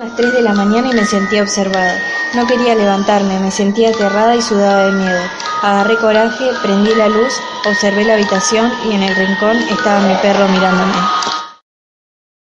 [0.00, 2.00] Las 3 de la mañana y me sentía observada.
[2.34, 5.20] No quería levantarme, me sentía aterrada y sudaba de miedo.
[5.60, 7.34] Agarré coraje, prendí la luz,
[7.68, 10.94] observé la habitación y en el rincón estaba mi perro mirándome.